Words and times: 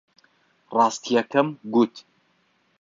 ڕاستییەکەم 0.77 1.47
گوت. 1.73 1.93